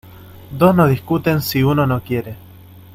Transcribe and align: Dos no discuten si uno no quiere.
Dos 0.49 0.73
no 0.73 0.87
discuten 0.87 1.43
si 1.43 1.61
uno 1.61 1.85
no 1.85 2.01
quiere. 2.01 2.35